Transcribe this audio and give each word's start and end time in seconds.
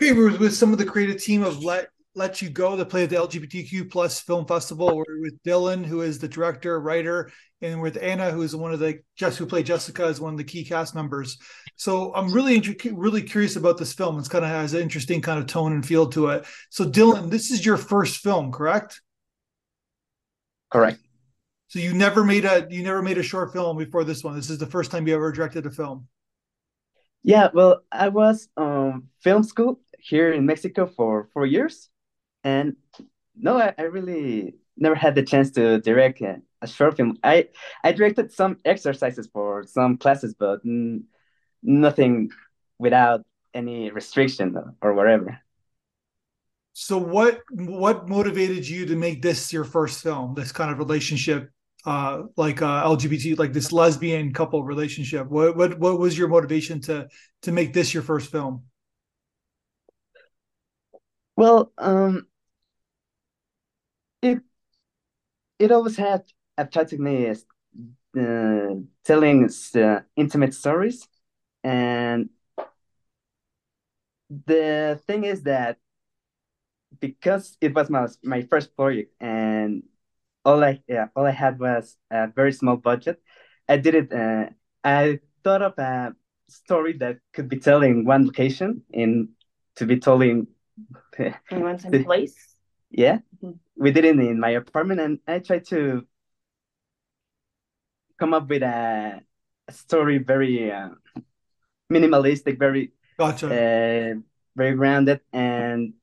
Okay, 0.00 0.12
we're 0.12 0.38
with 0.38 0.54
some 0.54 0.70
of 0.70 0.78
the 0.78 0.84
creative 0.84 1.20
team 1.20 1.42
of 1.42 1.64
Let 1.64 1.88
Let 2.14 2.40
You 2.40 2.50
Go 2.50 2.76
that 2.76 2.88
play 2.88 3.02
at 3.02 3.10
the 3.10 3.16
LGBTQ 3.16 3.90
plus 3.90 4.20
film 4.20 4.46
festival. 4.46 4.96
We're 4.96 5.20
with 5.20 5.42
Dylan, 5.42 5.84
who 5.84 6.02
is 6.02 6.20
the 6.20 6.28
director, 6.28 6.78
writer, 6.78 7.32
and 7.62 7.82
with 7.82 8.00
Ana, 8.00 8.30
who 8.30 8.42
is 8.42 8.54
one 8.54 8.72
of 8.72 8.78
the 8.78 9.00
just 9.16 9.38
who 9.38 9.46
played 9.46 9.66
Jessica 9.66 10.04
as 10.04 10.20
one 10.20 10.34
of 10.34 10.38
the 10.38 10.44
key 10.44 10.64
cast 10.64 10.94
members. 10.94 11.36
So 11.74 12.14
I'm 12.14 12.32
really 12.32 12.62
really 12.92 13.22
curious 13.22 13.56
about 13.56 13.76
this 13.76 13.92
film. 13.92 14.20
It's 14.20 14.28
kind 14.28 14.44
of 14.44 14.52
has 14.52 14.72
an 14.72 14.82
interesting 14.82 15.20
kind 15.20 15.40
of 15.40 15.48
tone 15.48 15.72
and 15.72 15.84
feel 15.84 16.06
to 16.10 16.28
it. 16.28 16.46
So 16.70 16.84
Dylan, 16.84 17.28
this 17.28 17.50
is 17.50 17.66
your 17.66 17.76
first 17.76 18.18
film, 18.18 18.52
correct? 18.52 19.00
Correct. 20.70 21.00
So 21.66 21.80
you 21.80 21.92
never 21.92 22.22
made 22.22 22.44
a 22.44 22.68
you 22.70 22.84
never 22.84 23.02
made 23.02 23.18
a 23.18 23.24
short 23.24 23.52
film 23.52 23.76
before 23.76 24.04
this 24.04 24.22
one. 24.22 24.36
This 24.36 24.48
is 24.48 24.58
the 24.58 24.66
first 24.66 24.92
time 24.92 25.08
you 25.08 25.16
ever 25.16 25.32
directed 25.32 25.66
a 25.66 25.72
film. 25.72 26.06
Yeah, 27.24 27.48
well, 27.52 27.82
I 27.90 28.10
was 28.10 28.48
um 28.56 29.08
film 29.24 29.42
school 29.42 29.80
here 29.98 30.32
in 30.32 30.46
Mexico 30.46 30.86
for 30.86 31.28
four 31.32 31.46
years, 31.46 31.88
and 32.44 32.76
no, 33.36 33.58
I, 33.58 33.74
I 33.78 33.82
really 33.82 34.54
never 34.76 34.94
had 34.94 35.14
the 35.14 35.22
chance 35.22 35.50
to 35.52 35.80
direct 35.80 36.20
a, 36.20 36.40
a, 36.62 36.66
short 36.66 36.96
film. 36.96 37.18
I 37.22 37.48
I 37.84 37.92
directed 37.92 38.32
some 38.32 38.58
exercises 38.64 39.28
for 39.32 39.64
some 39.64 39.98
classes, 39.98 40.34
but 40.34 40.60
nothing 41.62 42.30
without 42.78 43.24
any 43.54 43.90
restriction 43.90 44.56
or 44.80 44.94
whatever. 44.94 45.40
So 46.72 46.96
what 46.96 47.40
what 47.50 48.08
motivated 48.08 48.68
you 48.68 48.86
to 48.86 48.96
make 48.96 49.20
this 49.20 49.52
your 49.52 49.64
first 49.64 50.02
film? 50.02 50.34
This 50.34 50.52
kind 50.52 50.70
of 50.70 50.78
relationship 50.78 51.50
uh, 51.84 52.24
like 52.36 52.60
uh, 52.60 52.84
LGBT, 52.84 53.38
like 53.38 53.52
this 53.52 53.72
lesbian 53.72 54.32
couple 54.32 54.62
relationship? 54.62 55.26
What 55.28 55.56
what 55.56 55.78
what 55.78 55.98
was 55.98 56.18
your 56.18 56.28
motivation 56.28 56.80
to 56.82 57.08
to 57.42 57.52
make 57.52 57.72
this 57.72 57.94
your 57.94 58.02
first 58.02 58.30
film? 58.30 58.64
Well, 61.38 61.72
um, 61.78 62.26
it 64.22 64.42
it 65.58 65.70
always 65.72 65.96
had 65.96 66.24
attracted 66.56 67.00
me 67.00 67.26
as 67.26 67.44
uh, 68.18 68.74
telling 69.04 69.50
uh, 69.76 70.00
intimate 70.16 70.54
stories, 70.54 71.08
and 71.64 72.30
the 74.46 75.00
thing 75.06 75.24
is 75.24 75.42
that 75.42 75.78
because 77.00 77.56
it 77.60 77.74
was 77.74 77.90
my 77.90 78.06
my 78.22 78.42
first 78.42 78.74
project 78.76 79.12
and 79.20 79.82
all 80.44 80.62
I 80.64 80.82
yeah 80.88 81.08
all 81.16 81.26
I 81.26 81.30
had 81.32 81.58
was 81.58 81.96
a 82.10 82.28
very 82.28 82.52
small 82.52 82.76
budget. 82.76 83.20
I 83.68 83.76
did 83.76 83.94
it. 83.94 84.12
Uh, 84.12 84.50
I 84.84 85.20
thought 85.44 85.62
of 85.62 85.78
a 85.78 86.14
story 86.48 86.94
that 86.98 87.18
could 87.34 87.48
be 87.48 87.58
told 87.58 87.84
in 87.84 88.04
one 88.04 88.26
location 88.26 88.82
in 88.90 89.30
to 89.76 89.86
be 89.86 89.98
told 89.98 90.22
in 90.22 90.46
in 91.50 91.62
one 91.62 91.78
time 91.78 92.04
place. 92.04 92.36
Yeah, 92.90 93.18
mm-hmm. 93.42 93.52
we 93.76 93.92
did 93.92 94.04
it 94.04 94.18
in 94.18 94.40
my 94.40 94.50
apartment, 94.50 95.00
and 95.00 95.18
I 95.26 95.40
tried 95.40 95.66
to 95.66 96.06
come 98.18 98.34
up 98.34 98.48
with 98.48 98.62
a, 98.62 99.20
a 99.68 99.72
story 99.72 100.18
very 100.18 100.72
uh, 100.72 100.90
minimalistic, 101.92 102.58
very 102.58 102.92
gotcha, 103.18 103.46
uh, 103.46 104.14
very 104.56 104.74
grounded, 104.74 105.20
and 105.32 105.94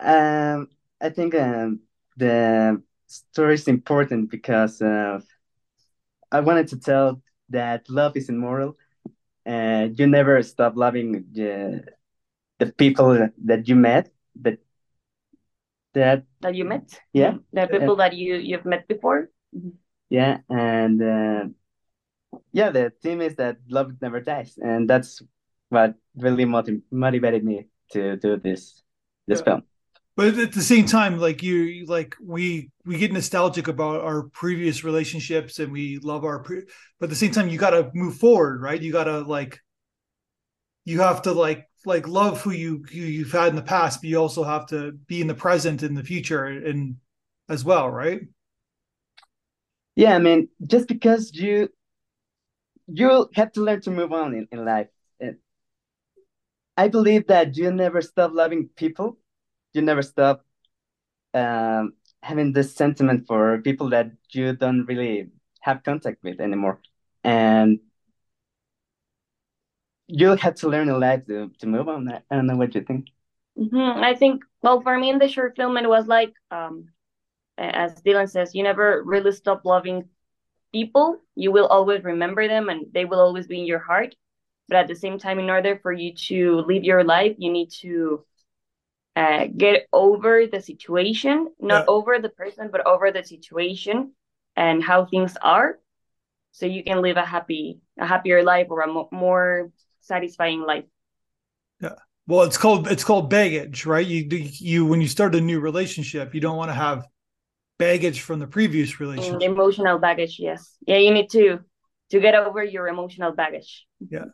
um, 0.00 0.68
I 1.00 1.10
think 1.10 1.34
um, 1.34 1.80
the 2.16 2.82
story 3.06 3.54
is 3.54 3.68
important 3.68 4.30
because 4.30 4.80
uh, 4.80 5.20
I 6.32 6.40
wanted 6.40 6.68
to 6.68 6.78
tell 6.78 7.22
that 7.50 7.88
love 7.90 8.16
is 8.16 8.28
immoral 8.28 8.76
and 9.44 9.98
you 9.98 10.06
never 10.06 10.42
stop 10.42 10.76
loving 10.76 11.24
the, 11.32 11.84
the 12.60 12.72
people 12.72 13.28
that 13.44 13.66
you 13.66 13.74
met 13.74 14.10
that 14.42 14.58
that 15.94 16.24
that 16.40 16.54
you 16.54 16.64
met? 16.64 17.00
Yeah. 17.12 17.34
The 17.52 17.66
people 17.66 17.94
uh, 17.94 18.06
that 18.06 18.14
you 18.14 18.36
you've 18.36 18.64
met 18.64 18.86
before? 18.86 19.30
Yeah 20.08 20.38
and 20.48 21.02
uh, 21.02 21.44
yeah 22.52 22.70
the 22.70 22.92
theme 23.02 23.20
is 23.20 23.36
that 23.36 23.56
love 23.68 23.92
never 24.00 24.20
dies 24.20 24.58
and 24.58 24.88
that's 24.88 25.22
what 25.68 25.94
really 26.16 26.44
motiv- 26.44 26.82
motivated 26.90 27.44
me 27.44 27.66
to 27.92 28.16
do 28.16 28.36
this 28.36 28.82
this 29.26 29.38
yeah. 29.40 29.44
film. 29.44 29.62
But 30.16 30.38
at 30.38 30.52
the 30.52 30.62
same 30.62 30.86
time 30.86 31.18
like 31.18 31.42
you 31.42 31.86
like 31.86 32.14
we 32.22 32.70
we 32.84 32.98
get 32.98 33.12
nostalgic 33.12 33.68
about 33.68 34.02
our 34.02 34.24
previous 34.24 34.84
relationships 34.84 35.58
and 35.58 35.72
we 35.72 35.98
love 36.02 36.24
our 36.24 36.40
pre- 36.42 36.66
but 36.98 37.06
at 37.06 37.10
the 37.10 37.16
same 37.16 37.30
time 37.30 37.48
you 37.48 37.58
got 37.58 37.70
to 37.70 37.90
move 37.94 38.16
forward 38.16 38.60
right? 38.60 38.80
You 38.80 38.92
got 38.92 39.04
to 39.04 39.20
like 39.20 39.58
you 40.84 41.00
have 41.00 41.22
to 41.22 41.32
like 41.32 41.69
like 41.86 42.06
love 42.06 42.40
who 42.42 42.50
you 42.50 42.84
who 42.90 42.98
you've 42.98 43.32
had 43.32 43.48
in 43.48 43.56
the 43.56 43.62
past 43.62 44.00
but 44.00 44.10
you 44.10 44.18
also 44.18 44.44
have 44.44 44.66
to 44.66 44.92
be 44.92 45.20
in 45.20 45.26
the 45.26 45.34
present 45.34 45.82
in 45.82 45.94
the 45.94 46.04
future 46.04 46.44
and 46.44 46.96
as 47.48 47.64
well 47.64 47.88
right? 47.88 48.22
Yeah 49.96 50.14
i 50.14 50.18
mean 50.18 50.48
just 50.66 50.88
because 50.88 51.32
you 51.34 51.68
you 52.92 53.28
have 53.34 53.52
to 53.52 53.60
learn 53.60 53.80
to 53.82 53.90
move 53.90 54.12
on 54.12 54.34
in, 54.34 54.48
in 54.50 54.64
life. 54.64 54.88
And 55.20 55.36
i 56.76 56.88
believe 56.88 57.26
that 57.28 57.56
you 57.56 57.72
never 57.72 58.00
stop 58.02 58.32
loving 58.32 58.68
people. 58.76 59.18
You 59.72 59.82
never 59.82 60.02
stop 60.02 60.44
um, 61.34 61.92
having 62.22 62.52
this 62.52 62.74
sentiment 62.74 63.26
for 63.26 63.60
people 63.62 63.90
that 63.90 64.10
you 64.30 64.56
don't 64.56 64.84
really 64.86 65.28
have 65.60 65.82
contact 65.84 66.22
with 66.22 66.40
anymore. 66.40 66.80
And 67.22 67.80
you 70.12 70.36
had 70.36 70.56
to 70.56 70.68
learn 70.68 70.88
a 70.88 70.98
lot 70.98 71.26
to, 71.26 71.50
to 71.58 71.66
move 71.66 71.88
on 71.88 72.04
that. 72.06 72.24
I 72.30 72.36
don't 72.36 72.46
know 72.46 72.56
what 72.56 72.74
you 72.74 72.82
think. 72.82 73.06
Mm-hmm. 73.58 74.02
i 74.04 74.14
think 74.14 74.44
well 74.62 74.80
for 74.80 74.96
me 74.96 75.10
in 75.10 75.18
the 75.18 75.28
short 75.28 75.56
film 75.56 75.76
it 75.76 75.86
was 75.86 76.06
like 76.06 76.32
um, 76.52 76.88
as 77.58 78.00
dylan 78.00 78.30
says 78.30 78.54
you 78.54 78.62
never 78.62 79.02
really 79.02 79.32
stop 79.32 79.64
loving 79.64 80.08
people. 80.72 81.18
You 81.34 81.52
will 81.52 81.66
always 81.66 82.04
remember 82.04 82.46
them 82.46 82.68
and 82.68 82.86
they 82.92 83.04
will 83.04 83.20
always 83.20 83.46
be 83.46 83.60
in 83.60 83.66
your 83.66 83.78
heart. 83.78 84.14
But 84.68 84.76
at 84.76 84.88
the 84.88 84.94
same 84.94 85.18
time 85.18 85.38
in 85.38 85.50
order 85.50 85.78
for 85.82 85.92
you 85.92 86.14
to 86.28 86.60
live 86.66 86.84
your 86.84 87.02
life 87.02 87.34
you 87.38 87.50
need 87.50 87.70
to 87.80 88.24
uh, 89.16 89.46
get 89.56 89.88
over 89.92 90.46
the 90.46 90.60
situation, 90.60 91.48
not 91.60 91.84
yeah. 91.84 91.86
over 91.88 92.18
the 92.20 92.28
person, 92.28 92.68
but 92.70 92.86
over 92.86 93.10
the 93.10 93.24
situation 93.24 94.12
and 94.56 94.82
how 94.82 95.04
things 95.04 95.36
are, 95.42 95.78
so 96.52 96.66
you 96.66 96.84
can 96.84 97.02
live 97.02 97.16
a 97.16 97.24
happy, 97.24 97.80
a 97.98 98.06
happier 98.06 98.44
life 98.44 98.68
or 98.70 98.82
a 98.82 98.86
mo- 98.86 99.08
more 99.10 99.72
satisfying 100.00 100.60
life. 100.60 100.84
Yeah. 101.80 101.94
Well, 102.26 102.42
it's 102.42 102.58
called 102.58 102.88
it's 102.88 103.04
called 103.04 103.30
baggage, 103.30 103.86
right? 103.86 104.06
You 104.06 104.26
you 104.30 104.86
when 104.86 105.00
you 105.00 105.08
start 105.08 105.34
a 105.34 105.40
new 105.40 105.60
relationship, 105.60 106.34
you 106.34 106.40
don't 106.40 106.56
want 106.56 106.70
to 106.70 106.74
have 106.74 107.06
baggage 107.78 108.20
from 108.20 108.38
the 108.38 108.46
previous 108.46 108.94
mm, 108.94 109.00
relationship. 109.00 109.42
emotional 109.42 109.98
baggage, 109.98 110.38
yes. 110.38 110.76
Yeah, 110.86 110.98
you 110.98 111.12
need 111.12 111.30
to 111.30 111.60
to 112.10 112.20
get 112.20 112.34
over 112.34 112.62
your 112.62 112.88
emotional 112.88 113.32
baggage. 113.32 113.86
Yeah, 114.08 114.26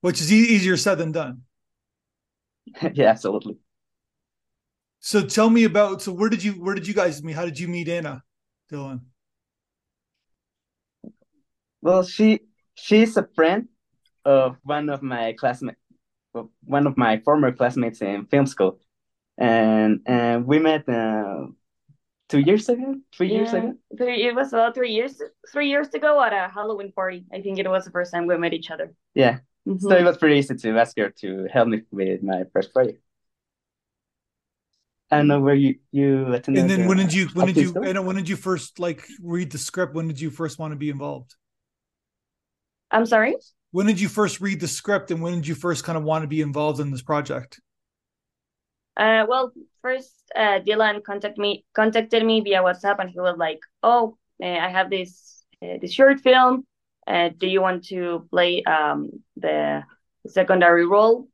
which 0.00 0.20
is 0.20 0.32
e- 0.32 0.54
easier 0.54 0.76
said 0.76 0.98
than 0.98 1.12
done. 1.12 1.42
yeah, 2.94 3.08
absolutely. 3.10 3.58
So 5.00 5.24
tell 5.24 5.48
me 5.48 5.64
about 5.64 6.02
so 6.02 6.12
where 6.12 6.28
did 6.28 6.44
you 6.44 6.52
where 6.52 6.74
did 6.74 6.86
you 6.86 6.94
guys 6.94 7.22
meet? 7.22 7.34
How 7.34 7.44
did 7.46 7.58
you 7.58 7.68
meet 7.68 7.88
Ana, 7.88 8.22
Dylan? 8.70 9.00
Well, 11.82 12.02
she 12.02 12.40
she's 12.74 13.16
a 13.16 13.26
friend 13.34 13.68
of 14.24 14.56
one 14.62 14.88
of 14.88 15.02
my 15.02 15.32
classmates, 15.32 15.78
one 16.64 16.86
of 16.86 16.96
my 16.96 17.18
former 17.20 17.52
classmates 17.52 18.02
in 18.02 18.26
film 18.26 18.46
school, 18.46 18.78
and 19.38 20.00
and 20.06 20.46
we 20.46 20.58
met 20.58 20.88
uh, 20.88 21.46
two 22.28 22.40
years 22.40 22.68
ago, 22.68 22.96
three 23.14 23.28
yeah, 23.28 23.36
years 23.36 23.52
ago. 23.52 23.74
Three, 23.96 24.22
it 24.22 24.34
was 24.34 24.52
about 24.52 24.74
three 24.74 24.92
years 24.92 25.20
three 25.52 25.68
years 25.68 25.88
ago 25.88 26.22
at 26.22 26.32
a 26.32 26.52
Halloween 26.52 26.92
party. 26.92 27.24
I 27.32 27.40
think 27.40 27.58
it 27.58 27.68
was 27.68 27.84
the 27.84 27.90
first 27.90 28.12
time 28.12 28.26
we 28.26 28.36
met 28.36 28.52
each 28.52 28.70
other. 28.70 28.94
Yeah, 29.14 29.38
mm-hmm. 29.66 29.78
so 29.78 29.96
it 29.96 30.04
was 30.04 30.18
pretty 30.18 30.38
easy 30.38 30.54
to 30.54 30.78
ask 30.78 30.96
her 30.98 31.10
to 31.20 31.46
help 31.52 31.68
me 31.68 31.82
with 31.90 32.22
my 32.22 32.44
first 32.52 32.72
project. 32.72 33.00
I 35.10 35.18
don't 35.18 35.26
know 35.26 35.40
where 35.40 35.54
you 35.54 35.76
you 35.90 36.32
attended. 36.32 36.62
And 36.62 36.70
then 36.70 36.86
when 36.86 36.96
did 36.96 37.12
you 37.12 37.26
when 37.34 37.46
did 37.46 37.56
you 37.56 37.74
and 37.82 38.06
when 38.06 38.16
did 38.16 38.28
you 38.28 38.36
first 38.36 38.78
like 38.78 39.06
read 39.20 39.50
the 39.50 39.58
script? 39.58 39.94
When 39.94 40.06
did 40.06 40.20
you 40.20 40.30
first 40.30 40.58
want 40.58 40.72
to 40.72 40.76
be 40.76 40.88
involved? 40.88 41.34
I'm 42.90 43.06
sorry. 43.06 43.34
When 43.72 43.86
did 43.86 44.00
you 44.00 44.08
first 44.08 44.40
read 44.40 44.60
the 44.60 44.68
script, 44.68 45.10
and 45.10 45.22
when 45.22 45.34
did 45.34 45.46
you 45.46 45.54
first 45.54 45.84
kind 45.84 45.96
of 45.96 46.04
want 46.04 46.22
to 46.22 46.28
be 46.28 46.40
involved 46.40 46.80
in 46.80 46.90
this 46.90 47.02
project? 47.02 47.60
Uh, 48.96 49.24
well, 49.28 49.52
first 49.80 50.12
uh, 50.34 50.58
Dylan 50.60 51.02
contacted 51.04 51.38
me 51.38 51.64
contacted 51.74 52.24
me 52.24 52.40
via 52.40 52.62
WhatsApp, 52.62 52.98
and 52.98 53.10
he 53.10 53.20
was 53.20 53.36
like, 53.38 53.60
"Oh, 53.82 54.16
uh, 54.42 54.46
I 54.46 54.68
have 54.68 54.90
this 54.90 55.44
uh, 55.62 55.78
this 55.80 55.92
short 55.92 56.20
film. 56.20 56.66
Uh, 57.06 57.30
do 57.36 57.46
you 57.46 57.62
want 57.62 57.84
to 57.86 58.26
play 58.30 58.62
um, 58.64 59.10
the 59.36 59.84
secondary 60.26 60.86
role?" 60.86 61.28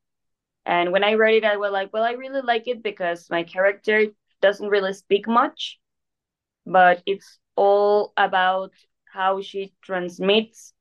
And 0.67 0.91
when 0.93 1.05
I 1.05 1.15
read 1.15 1.35
it, 1.35 1.45
I 1.45 1.57
was 1.57 1.71
like, 1.71 1.93
well, 1.93 2.03
I 2.03 2.13
really 2.13 2.41
like 2.43 2.67
it 2.67 2.83
because 2.83 3.31
my 3.31 3.45
character 3.45 4.07
doesn't 4.43 4.69
really 4.69 4.93
speak 4.93 5.29
much, 5.29 5.79
but 6.67 7.03
it's 7.07 7.39
all 7.55 8.13
about 8.17 8.73
how 9.05 9.41
she 9.41 9.73
transmits 9.81 10.75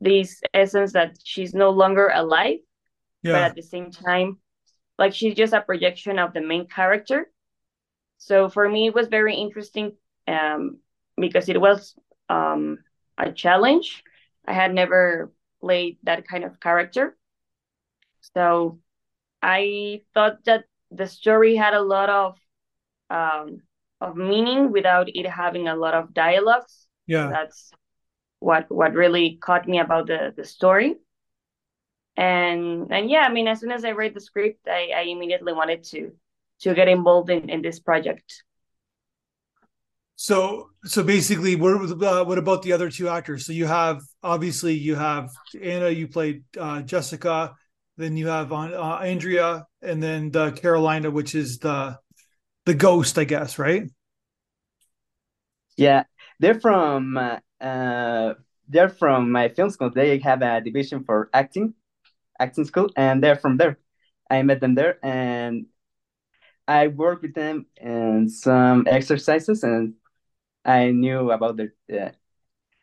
this 0.00 0.40
essence 0.54 0.92
that 0.92 1.18
she's 1.24 1.54
no 1.54 1.70
longer 1.70 2.10
alive, 2.14 2.58
yeah. 3.22 3.32
but 3.32 3.42
at 3.42 3.54
the 3.54 3.62
same 3.62 3.90
time, 3.90 4.38
like 4.98 5.14
she's 5.14 5.34
just 5.34 5.52
a 5.52 5.60
projection 5.60 6.18
of 6.18 6.32
the 6.32 6.40
main 6.40 6.66
character. 6.66 7.30
So 8.18 8.48
for 8.48 8.68
me, 8.68 8.86
it 8.86 8.94
was 8.94 9.08
very 9.08 9.36
interesting 9.36 9.92
um, 10.26 10.78
because 11.16 11.48
it 11.48 11.60
was 11.60 11.94
um, 12.28 12.78
a 13.16 13.32
challenge. 13.32 14.02
I 14.46 14.52
had 14.52 14.74
never 14.74 15.32
played 15.60 15.98
that 16.02 16.26
kind 16.26 16.44
of 16.44 16.60
character. 16.60 17.16
So 18.34 18.80
I 19.42 20.02
thought 20.14 20.44
that 20.44 20.64
the 20.90 21.06
story 21.06 21.54
had 21.54 21.74
a 21.74 21.82
lot 21.82 22.10
of 22.10 22.38
um, 23.10 23.62
of 24.00 24.16
meaning 24.16 24.70
without 24.70 25.08
it 25.08 25.26
having 25.26 25.68
a 25.68 25.76
lot 25.76 25.94
of 25.94 26.14
dialogues. 26.14 26.86
Yeah, 27.06 27.28
that's 27.30 27.70
what 28.40 28.70
what 28.70 28.94
really 28.94 29.38
caught 29.40 29.68
me 29.68 29.78
about 29.78 30.06
the 30.06 30.32
the 30.36 30.44
story. 30.44 30.96
And 32.16 32.92
and 32.92 33.10
yeah, 33.10 33.22
I 33.28 33.32
mean, 33.32 33.48
as 33.48 33.60
soon 33.60 33.70
as 33.70 33.84
I 33.84 33.90
read 33.90 34.14
the 34.14 34.20
script, 34.20 34.66
I, 34.66 34.90
I 34.96 35.02
immediately 35.02 35.52
wanted 35.52 35.84
to 35.84 36.12
to 36.60 36.74
get 36.74 36.88
involved 36.88 37.30
in, 37.30 37.48
in 37.48 37.62
this 37.62 37.78
project. 37.78 38.42
So 40.16 40.70
so 40.84 41.04
basically, 41.04 41.54
what 41.54 42.02
uh, 42.02 42.24
what 42.24 42.38
about 42.38 42.62
the 42.62 42.72
other 42.72 42.90
two 42.90 43.08
actors? 43.08 43.46
So 43.46 43.52
you 43.52 43.66
have 43.66 44.02
obviously 44.22 44.74
you 44.74 44.96
have 44.96 45.30
Ana, 45.60 45.90
you 45.90 46.08
played 46.08 46.42
uh, 46.58 46.82
Jessica, 46.82 47.54
then 47.96 48.16
you 48.16 48.26
have 48.26 48.52
uh, 48.52 48.98
Andrea, 49.02 49.64
and 49.80 50.02
then 50.02 50.32
the 50.32 50.50
Carolina, 50.50 51.10
which 51.10 51.36
is 51.36 51.58
the 51.58 51.98
the 52.66 52.74
ghost, 52.74 53.16
I 53.16 53.24
guess, 53.24 53.60
right? 53.60 53.84
Yeah, 55.76 56.02
they're 56.40 56.58
from 56.58 57.16
uh, 57.60 58.34
they're 58.68 58.88
from 58.88 59.32
my 59.32 59.48
film 59.48 59.70
school. 59.70 59.90
They 59.90 60.18
have 60.18 60.42
a 60.42 60.60
division 60.60 61.04
for 61.04 61.30
acting, 61.32 61.74
acting 62.40 62.64
school, 62.64 62.90
and 62.96 63.22
they're 63.22 63.36
from 63.36 63.56
there. 63.58 63.78
I 64.30 64.42
met 64.42 64.60
them 64.60 64.74
there, 64.74 64.98
and 65.04 65.66
I 66.66 66.88
worked 66.88 67.22
with 67.22 67.34
them 67.34 67.66
in 67.76 68.28
some 68.28 68.86
exercises, 68.88 69.62
and 69.62 69.94
I 70.64 70.90
knew 70.92 71.30
about 71.32 71.56
their. 71.58 71.72
Uh, 71.90 72.10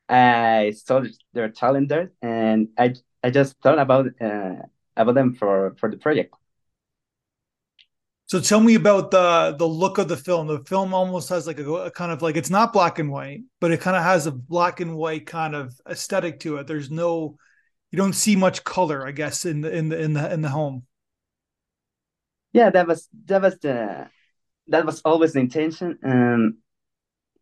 I 0.09 0.71
saw 0.71 1.03
their 1.33 1.49
talent 1.49 1.89
there, 1.89 2.11
and 2.21 2.69
I 2.77 2.95
I 3.23 3.31
just 3.31 3.57
thought 3.61 3.79
about 3.79 4.07
uh, 4.21 4.63
about 4.97 5.15
them 5.15 5.35
for 5.35 5.75
for 5.79 5.89
the 5.91 5.97
project. 5.97 6.35
So 8.27 8.39
tell 8.39 8.59
me 8.59 8.73
about 8.73 9.11
the 9.11 9.55
the 9.57 9.67
look 9.67 9.97
of 9.99 10.07
the 10.07 10.17
film. 10.17 10.47
The 10.47 10.63
film 10.65 10.93
almost 10.93 11.29
has 11.29 11.45
like 11.45 11.59
a, 11.59 11.71
a, 11.71 11.91
kind 11.91 12.11
of 12.11 12.21
like 12.21 12.35
it's 12.35 12.49
not 12.49 12.73
black 12.73 12.97
and 12.97 13.11
white, 13.11 13.41
but 13.61 13.71
it 13.71 13.81
kind 13.81 13.95
of 13.95 14.03
has 14.03 14.25
a 14.25 14.31
black 14.31 14.79
and 14.79 14.95
white 14.95 15.27
kind 15.27 15.55
of 15.55 15.79
aesthetic 15.87 16.39
to 16.41 16.57
it. 16.57 16.67
There's 16.67 16.89
no 16.89 17.37
you 17.91 17.97
don't 17.97 18.13
see 18.13 18.35
much 18.35 18.63
color, 18.63 19.05
I 19.05 19.11
guess, 19.11 19.45
in 19.45 19.61
the 19.61 19.71
in 19.71 19.89
the 19.89 20.01
in 20.01 20.13
the 20.13 20.33
in 20.33 20.41
the 20.41 20.49
home. 20.49 20.85
Yeah, 22.51 22.71
that 22.71 22.87
was 22.87 23.07
that 23.25 23.41
was 23.41 23.59
the 23.59 24.09
that 24.69 24.85
was 24.85 25.01
always 25.01 25.33
the 25.33 25.39
intention. 25.39 25.99
Um 26.03 26.57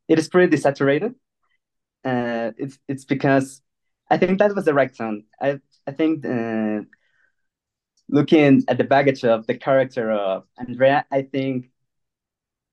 it 0.10 0.20
is 0.20 0.28
pretty 0.28 0.58
saturated. 0.58 1.16
Uh 2.04 2.52
it's 2.58 2.78
it's 2.90 3.06
because 3.06 3.62
I 4.10 4.18
think 4.18 4.40
that 4.40 4.54
was 4.54 4.66
the 4.66 4.74
right 4.74 4.94
tone. 4.94 5.24
I 5.42 5.60
I 5.88 5.92
think 5.94 6.26
uh 6.26 6.82
looking 8.10 8.64
at 8.68 8.78
the 8.78 8.84
baggage 8.84 9.24
of 9.24 9.48
the 9.48 9.58
character 9.58 10.12
of 10.12 10.46
Andrea, 10.58 11.06
I 11.12 11.24
think 11.24 11.70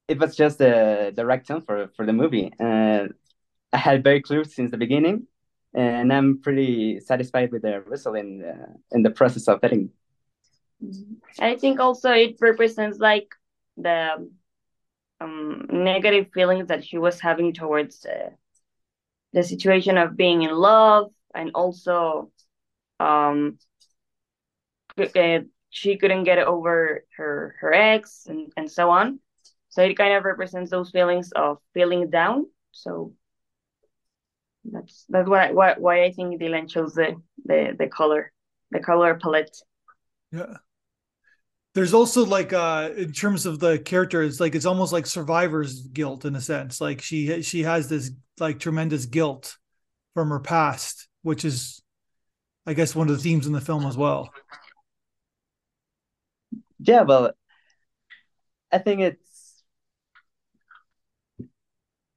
it 0.09 0.19
was 0.19 0.37
just 0.37 0.59
the 0.59 1.13
the 1.15 1.25
right 1.25 1.45
tone 1.45 1.63
for 1.63 1.89
for 1.97 2.05
the 2.05 2.13
movie. 2.13 2.53
And 2.59 3.15
I 3.73 3.79
had 3.79 4.05
very 4.05 4.21
clear 4.21 4.45
since 4.45 4.71
the 4.71 4.77
beginning, 4.77 5.27
and 5.75 6.13
I'm 6.13 6.41
pretty 6.43 7.01
satisfied 7.01 7.53
with 7.53 7.63
the 7.63 7.81
result 7.83 8.17
in 8.17 8.45
uh, 8.45 8.73
in 8.91 9.03
the 9.03 9.11
process 9.11 9.49
of 9.49 9.61
editing. 9.63 9.91
I 11.39 11.57
think 11.57 11.79
also 11.79 12.11
it 12.11 12.37
represents 12.41 12.99
like 12.99 13.29
the 13.77 14.29
um, 15.21 15.67
negative 15.71 16.29
feelings 16.33 16.69
that 16.69 16.85
she 16.85 16.99
was 16.99 17.21
having 17.21 17.53
towards 17.53 18.05
uh, 18.07 18.31
the 19.33 19.43
situation 19.43 19.99
of 19.99 20.17
being 20.17 20.43
in 20.43 20.51
love 20.51 21.13
and 21.35 21.51
also 21.55 22.31
um, 22.99 23.59
uh, 24.99 25.41
she 25.71 25.97
couldn't 25.97 26.25
get 26.25 26.39
over 26.39 27.05
her 27.17 27.57
her 27.61 27.73
ex 27.73 28.27
and, 28.27 28.53
and 28.57 28.71
so 28.71 28.91
on. 28.91 29.21
So 29.69 29.83
it 29.83 29.97
kind 29.97 30.15
of 30.15 30.25
represents 30.25 30.71
those 30.71 30.91
feelings 30.91 31.31
of 31.33 31.59
feeling 31.75 32.11
down. 32.11 32.47
So 32.73 33.15
that's 34.65 35.05
that's 35.09 35.29
why 35.29 35.53
why, 35.53 35.75
why 35.79 36.05
i 36.05 36.13
think 36.13 36.39
dylan 36.39 36.69
chose 36.69 36.93
the, 36.93 37.15
the 37.47 37.75
the 37.79 37.87
color 37.87 38.31
the 38.71 38.79
color 38.79 39.15
palette. 39.15 39.57
Yeah. 40.31 40.59
There's 41.75 41.95
also 41.95 42.27
like 42.27 42.53
uh 42.53 42.91
in 42.97 43.13
terms 43.13 43.47
of 43.47 43.59
the 43.59 43.79
character 43.79 44.23
it's 44.23 44.39
like 44.39 44.55
it's 44.55 44.67
almost 44.67 44.93
like 44.93 45.07
survivor's 45.07 45.81
guilt 45.81 46.25
in 46.25 46.37
a 46.37 46.41
sense. 46.41 46.81
Like 46.81 47.01
she 47.01 47.43
she 47.43 47.63
has 47.63 47.89
this 47.89 48.11
like 48.39 48.59
tremendous 48.59 49.07
guilt 49.07 49.57
from 50.15 50.31
her 50.31 50.41
past 50.41 51.09
which 51.23 51.45
is 51.45 51.81
i 52.67 52.75
guess 52.75 52.95
one 52.95 53.09
of 53.09 53.17
the 53.17 53.23
themes 53.23 53.47
in 53.47 53.53
the 53.53 53.61
film 53.61 53.87
as 53.87 53.97
well 53.97 54.31
yeah, 56.83 57.03
well, 57.03 57.33
I 58.73 58.79
think 58.79 59.01
it's 59.01 59.63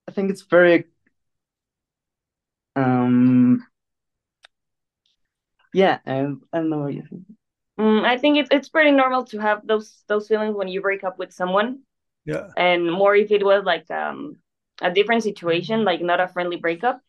I 0.08 0.12
think 0.12 0.30
it's 0.32 0.44
very 0.44 0.86
um 2.76 3.66
yeah, 5.74 6.00
and 6.06 6.42
I 6.54 6.60
don't 6.60 6.70
know 6.70 6.80
what 6.80 6.94
you 6.94 7.04
think. 7.10 7.24
Mm, 7.80 8.06
I 8.06 8.18
think 8.18 8.38
it's 8.38 8.50
it's 8.52 8.70
pretty 8.70 8.92
normal 8.92 9.26
to 9.26 9.40
have 9.40 9.66
those 9.66 10.04
those 10.08 10.28
feelings 10.28 10.56
when 10.56 10.68
you 10.68 10.82
break 10.82 11.04
up 11.04 11.18
with 11.18 11.34
someone. 11.34 11.80
Yeah. 12.26 12.50
And 12.56 12.92
more 12.92 13.16
if 13.16 13.32
it 13.32 13.44
was 13.44 13.64
like 13.66 13.90
um 13.90 14.38
a 14.82 14.92
different 14.92 15.24
situation, 15.24 15.84
like 15.84 16.02
not 16.02 16.20
a 16.20 16.28
friendly 16.28 16.58
breakup. 16.58 17.02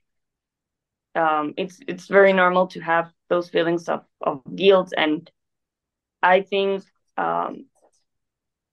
Um, 1.15 1.55
it's 1.57 1.79
it's 1.87 2.09
very 2.09 2.33
normal 2.33 2.67
to 2.69 2.81
have 2.81 3.13
those 3.29 3.49
feelings 3.49 3.89
of 3.89 4.05
of 4.21 4.43
guilt, 4.57 4.93
and 4.97 5.31
I 6.23 6.43
think 6.43 6.85
um, 7.17 7.67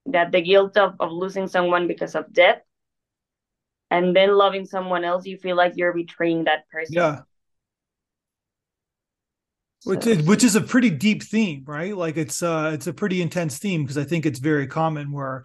that 0.07 0.31
the 0.31 0.41
guilt 0.41 0.77
of, 0.77 0.95
of 0.99 1.11
losing 1.11 1.47
someone 1.47 1.87
because 1.87 2.15
of 2.15 2.31
death 2.33 2.61
and 3.89 4.15
then 4.15 4.35
loving 4.35 4.65
someone 4.65 5.03
else 5.03 5.25
you 5.25 5.37
feel 5.37 5.55
like 5.55 5.73
you're 5.75 5.93
betraying 5.93 6.45
that 6.45 6.67
person. 6.69 6.93
Yeah. 6.93 7.21
Which 9.83 10.05
is 10.05 10.27
which 10.27 10.43
is 10.43 10.55
a 10.55 10.61
pretty 10.61 10.91
deep 10.91 11.23
theme 11.23 11.63
right? 11.65 11.95
Like 11.95 12.15
it's 12.17 12.43
uh 12.43 12.71
it's 12.73 12.87
a 12.87 12.93
pretty 12.93 13.21
intense 13.21 13.57
theme 13.57 13.83
because 13.83 13.97
i 13.97 14.03
think 14.03 14.27
it's 14.27 14.37
very 14.37 14.67
common 14.67 15.11
where 15.11 15.43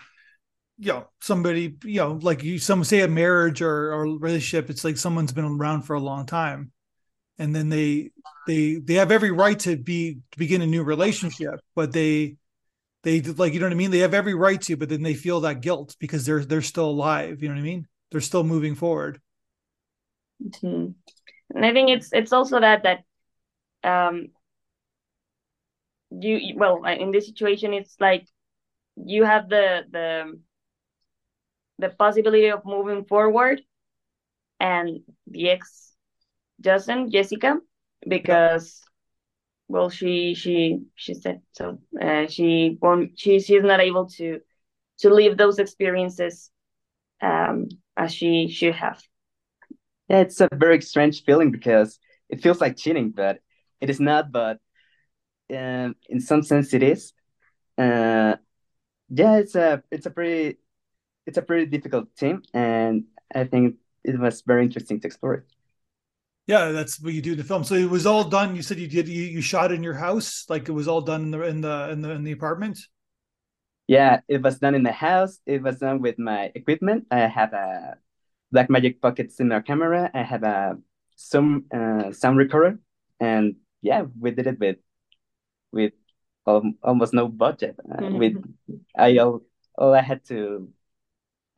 you 0.79 0.93
know 0.93 1.09
somebody 1.21 1.77
you 1.85 2.01
know 2.01 2.19
like 2.23 2.43
you 2.43 2.59
some 2.59 2.85
say 2.85 3.01
a 3.01 3.09
marriage 3.09 3.63
or 3.63 3.93
or 3.93 4.19
relationship 4.19 4.69
it's 4.69 4.85
like 4.85 4.97
someone's 4.97 5.33
been 5.33 5.45
around 5.45 5.83
for 5.83 5.95
a 5.95 6.01
long 6.01 6.27
time 6.27 6.71
and 7.39 7.55
then 7.55 7.69
they 7.69 8.11
they 8.47 8.75
they 8.77 8.95
have 8.95 9.11
every 9.11 9.31
right 9.31 9.59
to 9.59 9.77
be 9.77 10.19
to 10.33 10.39
begin 10.39 10.63
a 10.63 10.67
new 10.67 10.83
relationship 10.83 11.61
but 11.75 11.93
they 11.93 12.37
they 13.07 13.21
like 13.21 13.55
you 13.55 13.61
know 13.61 13.67
what 13.67 13.73
I 13.73 13.77
mean. 13.77 13.93
They 13.93 14.01
have 14.01 14.15
every 14.15 14.35
right 14.35 14.61
to, 14.63 14.77
but 14.77 14.89
then 14.89 15.05
they 15.05 15.15
feel 15.15 15.41
that 15.43 15.61
guilt 15.61 15.95
because 16.01 16.27
they're 16.27 16.45
they're 16.45 16.61
still 16.61 16.91
alive. 16.91 17.41
You 17.41 17.49
know 17.49 17.55
what 17.55 17.61
I 17.61 17.65
mean? 17.65 17.87
They're 18.11 18.21
still 18.21 18.43
moving 18.43 18.75
forward. 18.75 19.21
Mm-hmm. 20.43 20.91
And 21.55 21.65
I 21.65 21.73
think 21.73 21.91
it's 21.91 22.09
it's 22.13 22.33
also 22.33 22.59
that 22.59 22.83
that 22.83 23.05
um 23.89 24.27
you 26.11 26.55
well 26.57 26.85
in 26.85 27.13
this 27.13 27.27
situation 27.27 27.73
it's 27.73 27.95
like 28.01 28.27
you 28.97 29.23
have 29.23 29.49
the 29.49 29.85
the 29.89 30.41
the 31.79 31.91
possibility 31.91 32.49
of 32.49 32.65
moving 32.65 33.05
forward 33.05 33.63
and 34.59 34.99
the 35.29 35.51
ex 35.51 35.93
doesn't 36.61 37.13
jessica 37.13 37.61
because 38.09 38.83
well 39.69 39.91
she 39.91 40.35
she 40.35 40.81
she 40.95 41.15
said 41.15 41.41
so. 41.53 41.79
Uh, 42.01 42.27
she 42.27 42.79
won't 42.81 43.19
she 43.19 43.41
she's 43.41 43.63
not 43.63 43.81
able 43.81 44.07
to 44.07 44.41
to 44.99 45.11
live 45.11 45.37
those 45.37 45.59
experiences 45.59 46.51
um 47.23 47.69
as 47.97 48.13
she 48.15 48.49
should 48.49 48.75
have. 48.75 49.01
Yeah 50.09 50.21
it's 50.21 50.41
a 50.41 50.49
very 50.53 50.81
strange 50.83 51.25
feeling 51.25 51.51
because 51.51 51.99
it 52.29 52.43
feels 52.43 52.61
like 52.61 52.77
cheating 52.77 53.11
but 53.11 53.41
it 53.81 53.91
is 53.91 54.01
not 54.01 54.33
but 54.33 54.59
um, 55.55 55.95
in 56.09 56.21
some 56.21 56.43
sense 56.43 56.75
it 56.75 56.83
is. 56.83 57.13
Uh 57.79 58.37
yeah 59.11 59.37
it's 59.39 59.55
a 59.57 59.83
it's 59.91 60.07
a 60.07 60.11
pretty 60.11 60.59
it's 61.27 61.39
a 61.39 61.43
pretty 61.43 61.67
difficult 61.67 62.09
theme 62.19 62.43
and 62.55 63.05
i 63.35 63.45
think 63.45 63.77
it 64.05 64.19
was 64.19 64.43
very 64.43 64.65
interesting 64.65 65.01
to 65.01 65.07
explore 65.07 65.35
it 65.35 65.47
yeah, 66.47 66.71
that's 66.71 67.01
what 67.01 67.13
you 67.13 67.23
do 67.23 67.33
in 67.33 67.39
the 67.39 67.45
film. 67.45 67.65
So 67.65 67.75
it 67.75 67.91
was 67.91 68.07
all 68.07 68.25
done. 68.25 68.55
You 68.55 68.63
said 68.63 68.79
you 68.79 68.87
did 68.87 69.09
you, 69.09 69.25
you 69.25 69.41
shot 69.41 69.73
in 69.73 69.83
your 69.83 69.95
house, 69.95 70.45
like 70.49 70.69
it 70.69 70.73
was 70.73 70.87
all 70.87 71.01
done 71.01 71.23
in 71.23 71.31
the 71.31 71.43
in 71.43 71.61
the 71.61 71.91
in 71.91 72.03
the 72.03 72.11
in 72.11 72.25
the 72.25 72.33
apartment. 72.33 72.79
Yeah, 73.89 74.21
it 74.29 74.43
was 74.43 74.59
done 74.59 74.75
in 74.75 74.83
the 74.83 74.93
house. 74.93 75.39
It 75.47 75.63
was 75.63 75.79
done 75.79 76.01
with 76.01 76.19
my 76.19 76.51
equipment. 76.55 77.07
I 77.11 77.21
have 77.27 77.53
a 77.53 77.97
Blackmagic 78.55 79.01
Pocket 79.01 79.33
cinema 79.33 79.63
camera. 79.63 80.11
I 80.15 80.23
have 80.23 80.43
a 80.43 80.79
some 81.17 81.65
uh, 81.75 82.13
sound 82.13 82.39
recorder, 82.39 82.79
and 83.19 83.57
yeah, 83.83 84.05
we 84.19 84.31
did 84.31 84.47
it 84.47 84.59
with 84.61 84.77
with 85.73 85.93
almost 86.47 87.13
no 87.13 87.27
budget. 87.27 87.77
Uh, 87.91 87.97
mm-hmm. 87.97 88.19
With 88.19 88.45
I 88.97 89.19
all, 89.19 89.43
all 89.77 89.95
I 89.95 90.03
had 90.03 90.25
to 90.27 90.69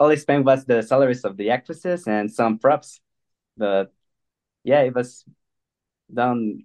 all 0.01 0.11
I 0.11 0.15
spent 0.15 0.45
was 0.45 0.65
the 0.65 0.83
salaries 0.83 1.25
of 1.25 1.37
the 1.37 1.51
actresses 1.51 2.07
and 2.07 2.31
some 2.31 2.59
props, 2.59 3.01
but 3.57 3.93
yeah, 4.69 4.81
it 4.81 4.95
was 4.95 5.25
done 6.13 6.65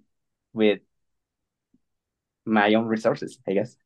with 0.52 0.80
my 2.44 2.74
own 2.74 2.84
resources, 2.84 3.38
I 3.48 3.54
guess. 3.54 3.76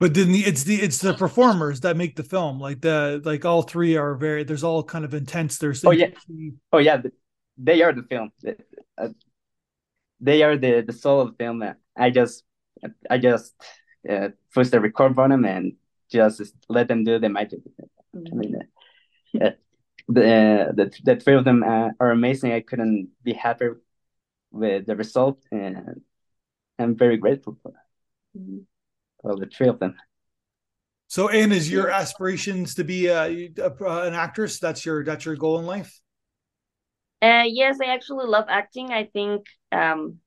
But 0.00 0.14
then 0.14 0.32
the, 0.32 0.40
it's 0.40 0.64
the 0.64 0.76
it's 0.76 0.98
the 0.98 1.12
performers 1.12 1.80
that 1.80 1.96
make 1.98 2.16
the 2.16 2.22
film. 2.22 2.58
Like 2.58 2.80
the 2.80 3.20
like 3.24 3.44
all 3.44 3.62
three 3.62 3.96
are 3.96 4.14
very. 4.14 4.44
There's 4.44 4.64
all 4.64 4.82
kind 4.82 5.04
of 5.04 5.12
intense. 5.12 5.58
There's 5.58 5.84
oh 5.84 5.90
yeah, 5.90 6.10
oh 6.72 6.78
yeah. 6.78 7.02
They 7.58 7.82
are 7.82 7.92
the 7.92 8.02
film. 8.02 8.30
Uh, 8.98 9.08
they 10.20 10.42
are 10.42 10.56
the 10.56 10.80
the 10.80 10.92
soul 10.92 11.20
of 11.20 11.28
the 11.28 11.44
film. 11.44 11.62
I 11.96 12.10
just 12.10 12.42
I 13.10 13.18
just 13.18 13.54
uh, 14.08 14.30
push 14.54 14.68
the 14.68 14.80
record 14.80 15.14
button 15.14 15.44
and 15.44 15.76
just 16.10 16.40
let 16.68 16.88
them 16.88 17.04
do 17.04 17.18
the 17.18 17.28
magic. 17.28 17.60
Mm-hmm. 18.14 18.32
I 18.32 18.36
mean, 18.36 18.54
uh, 19.40 19.50
the, 20.08 20.72
the 20.74 20.92
the 21.04 21.16
three 21.16 21.34
of 21.34 21.44
them 21.44 21.62
uh, 21.62 21.90
are 21.98 22.10
amazing. 22.10 22.52
I 22.52 22.60
couldn't 22.60 23.10
be 23.22 23.32
happier 23.32 23.80
with 24.50 24.86
the 24.86 24.96
result, 24.96 25.42
and 25.50 26.02
I'm 26.78 26.96
very 26.96 27.16
grateful 27.16 27.56
for 27.62 27.72
that. 27.72 28.40
Mm-hmm. 28.40 28.58
Well, 29.22 29.36
the 29.36 29.46
three 29.46 29.68
of 29.68 29.78
them. 29.78 29.96
So, 31.08 31.28
Anne, 31.28 31.52
is 31.52 31.70
your 31.70 31.90
aspirations 31.90 32.74
to 32.74 32.84
be 32.84 33.06
a, 33.06 33.50
a, 33.58 33.70
an 34.06 34.14
actress? 34.14 34.58
That's 34.58 34.84
your 34.84 35.04
that's 35.04 35.24
your 35.24 35.36
goal 35.36 35.58
in 35.58 35.66
life. 35.66 36.00
Uh, 37.22 37.44
yes, 37.46 37.78
I 37.80 37.86
actually 37.86 38.26
love 38.26 38.46
acting. 38.48 38.92
I 38.92 39.04
think 39.04 39.46
um, 39.72 40.18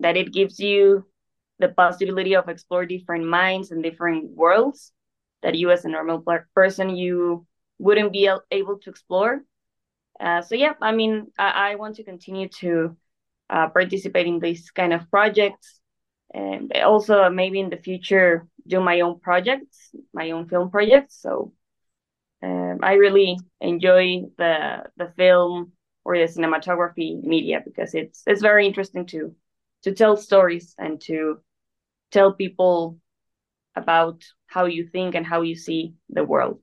that 0.00 0.16
it 0.16 0.32
gives 0.32 0.58
you 0.58 1.04
the 1.58 1.68
possibility 1.68 2.36
of 2.36 2.48
explore 2.48 2.86
different 2.86 3.26
minds 3.26 3.70
and 3.72 3.82
different 3.82 4.30
worlds 4.30 4.92
that 5.42 5.56
you, 5.56 5.70
as 5.70 5.84
a 5.84 5.88
normal 5.88 6.24
person, 6.54 6.96
you 6.96 7.46
wouldn't 7.78 8.12
be 8.12 8.30
able 8.50 8.78
to 8.78 8.90
explore. 8.90 9.42
Uh, 10.20 10.42
so 10.42 10.54
yeah, 10.54 10.74
I 10.80 10.92
mean, 10.92 11.28
I, 11.38 11.72
I 11.72 11.74
want 11.76 11.96
to 11.96 12.04
continue 12.04 12.48
to 12.60 12.96
uh, 13.50 13.68
participate 13.68 14.26
in 14.26 14.40
these 14.40 14.70
kind 14.70 14.92
of 14.92 15.10
projects. 15.10 15.80
And 16.34 16.70
also 16.76 17.30
maybe 17.30 17.60
in 17.60 17.70
the 17.70 17.78
future 17.78 18.46
do 18.66 18.80
my 18.80 19.00
own 19.00 19.18
projects 19.18 19.90
my 20.12 20.30
own 20.32 20.46
film 20.46 20.70
projects. 20.70 21.18
So 21.22 21.54
um, 22.42 22.78
i 22.82 22.92
really 22.94 23.36
enjoy 23.60 24.22
the 24.36 24.84
the 24.96 25.12
film 25.16 25.72
or 26.04 26.16
the 26.16 26.24
cinematography 26.24 27.22
media 27.22 27.60
because 27.64 27.94
it's 27.94 28.22
it's 28.26 28.42
very 28.42 28.66
interesting 28.66 29.06
to 29.06 29.34
to 29.82 29.92
tell 29.92 30.16
stories 30.16 30.74
and 30.78 31.00
to 31.00 31.38
tell 32.10 32.32
people 32.32 32.98
about 33.74 34.22
how 34.46 34.66
you 34.66 34.86
think 34.86 35.14
and 35.14 35.26
how 35.26 35.42
you 35.42 35.56
see 35.56 35.94
the 36.08 36.24
world 36.24 36.60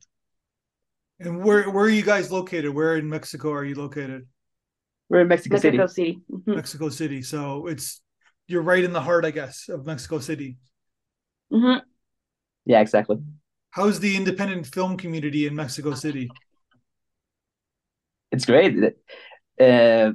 and 1.20 1.44
where 1.44 1.70
where 1.70 1.86
are 1.86 1.90
you 1.90 2.04
guys 2.04 2.32
located 2.32 2.74
where 2.74 2.98
in 2.98 3.10
mexico 3.10 3.52
are 3.52 3.64
you 3.64 3.76
located 3.76 4.28
we're 5.10 5.22
in 5.22 5.28
mexico, 5.28 5.56
mexico 5.56 5.88
city, 5.88 6.12
city. 6.12 6.22
Mm-hmm. 6.32 6.56
mexico 6.56 6.90
city 6.90 7.22
so 7.22 7.68
it's 7.68 8.02
you're 8.48 8.62
right 8.62 8.84
in 8.84 8.94
the 8.94 9.02
heart, 9.02 9.26
I 9.26 9.32
guess, 9.32 9.70
of 9.70 9.86
Mexico 9.86 10.20
City. 10.20 10.58
Mm-hmm. 11.52 11.80
Yeah, 12.66 12.82
exactly. 12.82 13.18
How's 13.72 14.00
the 14.00 14.16
independent 14.16 14.68
film 14.68 14.98
community 14.98 15.48
in 15.48 15.56
Mexico 15.56 15.94
City? 15.94 16.30
It's 18.32 18.46
great. 18.46 18.76
Uh, 19.60 20.14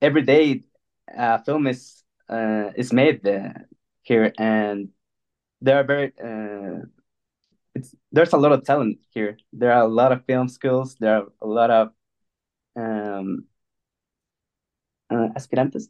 every 0.00 0.22
day, 0.22 0.62
uh, 1.16 1.38
film 1.38 1.66
is 1.66 2.02
uh, 2.28 2.70
is 2.76 2.92
made 2.92 3.26
uh, 3.26 3.52
here, 4.02 4.32
and 4.38 4.88
there 5.60 5.78
are 5.78 5.84
very 5.84 6.12
uh, 6.22 6.84
it's 7.74 7.94
there's 8.12 8.32
a 8.32 8.36
lot 8.36 8.52
of 8.52 8.64
talent 8.64 8.98
here. 9.10 9.38
There 9.52 9.72
are 9.72 9.82
a 9.82 9.88
lot 9.88 10.12
of 10.12 10.24
film 10.24 10.48
schools. 10.48 10.96
There 10.98 11.16
are 11.16 11.26
a 11.40 11.46
lot 11.46 11.70
of 11.70 11.90
um, 12.76 13.44
uh, 15.10 15.28
aspirantes 15.34 15.88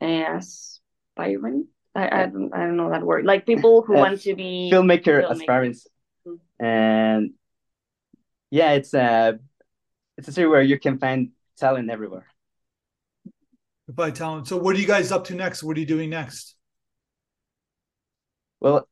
aspiring. 0.00 1.66
I, 1.94 2.22
I, 2.22 2.26
don't, 2.26 2.54
I 2.54 2.60
don't 2.60 2.76
know 2.76 2.90
that 2.90 3.02
word. 3.02 3.24
Like 3.24 3.44
people 3.44 3.82
who 3.82 3.94
uh, 3.96 3.98
want 3.98 4.20
to 4.22 4.34
be 4.34 4.70
filmmaker, 4.72 5.22
filmmaker. 5.22 5.30
aspirants, 5.30 5.86
mm-hmm. 6.26 6.64
and 6.64 7.30
yeah, 8.50 8.72
it's 8.72 8.94
a 8.94 9.38
it's 10.16 10.28
a 10.28 10.32
city 10.32 10.46
where 10.46 10.62
you 10.62 10.78
can 10.78 10.98
find 10.98 11.30
talent 11.58 11.90
everywhere. 11.90 12.26
By 13.88 14.10
talent. 14.10 14.48
So, 14.48 14.56
what 14.56 14.74
are 14.74 14.78
you 14.78 14.86
guys 14.86 15.12
up 15.12 15.24
to 15.24 15.34
next? 15.34 15.62
What 15.62 15.76
are 15.76 15.80
you 15.80 15.86
doing 15.86 16.10
next? 16.10 16.56
Well, 18.60 18.88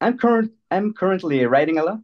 I'm 0.00 0.18
current. 0.18 0.52
I'm 0.70 0.92
currently 0.94 1.44
writing 1.46 1.78
a 1.78 1.84
lot. 1.84 2.00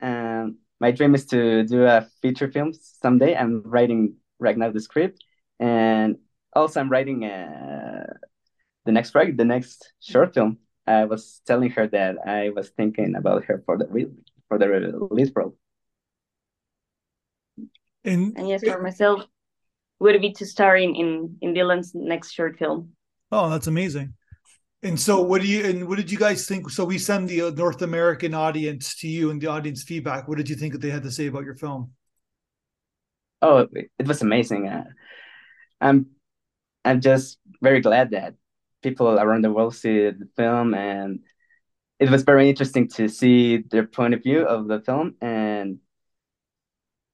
and 0.00 0.56
my 0.80 0.92
dream 0.92 1.14
is 1.14 1.26
to 1.26 1.64
do 1.64 1.86
a 1.86 2.02
feature 2.22 2.50
film 2.50 2.72
someday. 2.74 3.36
I'm 3.36 3.62
writing 3.64 4.16
right 4.40 4.58
now 4.58 4.70
the 4.72 4.80
script, 4.80 5.24
and 5.60 6.18
also 6.54 6.80
I'm 6.80 6.90
writing 6.90 7.24
uh, 7.24 8.06
the 8.86 8.92
next 8.92 9.12
project, 9.12 9.38
the 9.38 9.44
next 9.46 9.92
short 10.00 10.34
film. 10.34 10.58
I 10.86 11.04
was 11.06 11.42
telling 11.46 11.70
her 11.72 11.86
that 11.88 12.16
I 12.26 12.50
was 12.50 12.70
thinking 12.70 13.14
about 13.16 13.44
her 13.46 13.62
for 13.66 13.78
the 13.78 13.86
real 13.88 14.10
for 14.48 14.58
the 14.58 14.66
lead 15.12 15.32
role. 15.36 15.56
And, 18.04 18.36
and 18.38 18.48
yes, 18.48 18.62
for 18.64 18.80
myself, 18.82 19.22
would 20.00 20.14
it 20.14 20.20
be 20.22 20.32
to 20.34 20.46
star 20.46 20.76
in, 20.76 20.94
in 20.94 21.38
in 21.40 21.54
Dylan's 21.54 21.94
next 21.94 22.32
short 22.32 22.58
film? 22.58 22.96
Oh, 23.32 23.50
that's 23.50 23.66
amazing. 23.66 24.14
And 24.82 24.98
so, 24.98 25.20
what 25.20 25.42
do 25.42 25.46
you 25.46 25.64
and 25.64 25.88
what 25.88 25.96
did 25.96 26.10
you 26.10 26.18
guys 26.18 26.46
think? 26.46 26.70
So, 26.70 26.84
we 26.84 26.98
send 26.98 27.28
the 27.28 27.50
North 27.50 27.82
American 27.82 28.34
audience 28.34 28.94
to 28.96 29.08
you 29.08 29.30
and 29.30 29.40
the 29.40 29.48
audience 29.48 29.82
feedback. 29.82 30.26
What 30.26 30.38
did 30.38 30.48
you 30.48 30.56
think 30.56 30.72
that 30.72 30.80
they 30.80 30.90
had 30.90 31.02
to 31.02 31.10
say 31.10 31.26
about 31.26 31.44
your 31.44 31.54
film? 31.54 31.92
Oh, 33.42 33.68
it 33.98 34.06
was 34.06 34.22
amazing. 34.22 34.68
Uh, 34.68 34.84
I'm 35.80 36.06
I'm 36.84 37.00
just 37.00 37.38
very 37.62 37.80
glad 37.80 38.10
that 38.10 38.34
people 38.82 39.18
around 39.18 39.44
the 39.44 39.52
world 39.52 39.74
see 39.74 40.10
the 40.10 40.28
film 40.36 40.74
and 40.74 41.20
it 41.98 42.10
was 42.10 42.22
very 42.22 42.48
interesting 42.48 42.88
to 42.88 43.08
see 43.08 43.58
their 43.58 43.86
point 43.86 44.14
of 44.14 44.22
view 44.22 44.46
of 44.46 44.68
the 44.68 44.80
film 44.80 45.14
and 45.20 45.78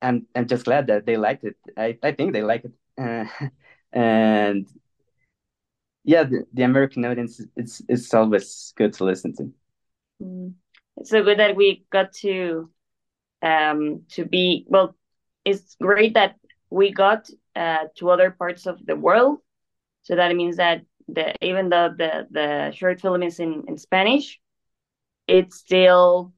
I'm, 0.03 0.27
I'm 0.35 0.47
just 0.47 0.65
glad 0.65 0.87
that 0.89 1.07
they 1.07 1.17
liked 1.17 1.45
it. 1.45 1.57
I, 1.77 1.99
I 2.03 2.13
think 2.13 2.33
they 2.33 2.43
liked 2.43 2.67
it. 2.67 2.73
Uh, 2.99 3.49
and 3.93 4.69
yeah, 6.07 6.25
the, 6.25 6.47
the 6.55 6.63
American 6.63 7.05
audience, 7.05 7.41
it's, 7.57 7.83
it's 7.89 8.15
always 8.15 8.73
good 8.77 8.95
to 8.95 9.05
listen 9.05 9.37
to. 9.37 9.53
Mm. 10.23 10.55
It's 10.97 11.11
so 11.11 11.23
good 11.23 11.39
that 11.39 11.57
we 11.57 11.85
got 11.91 12.13
to 12.25 12.71
um 13.43 14.01
to 14.09 14.25
be 14.25 14.65
well 14.67 14.97
it's 15.45 15.77
great 15.79 16.15
that 16.15 16.37
we 16.71 16.91
got 16.91 17.29
uh, 17.55 17.85
to 17.95 18.09
other 18.09 18.31
parts 18.31 18.65
of 18.65 18.79
the 18.87 18.97
world 18.97 19.41
so 20.07 20.17
that 20.17 20.35
means 20.35 20.57
that 20.57 20.81
the 21.09 21.35
even 21.45 21.69
though 21.69 21.93
the 21.97 22.27
the 22.31 22.71
short 22.73 23.01
film 23.01 23.23
is 23.23 23.41
in, 23.41 23.65
in 23.69 23.77
Spanish, 23.77 24.41
it 25.27 25.53
still 25.53 26.33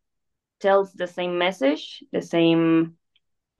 tells 0.60 0.92
the 0.92 1.06
same 1.06 1.38
message, 1.38 2.02
the 2.12 2.22
same, 2.22 2.94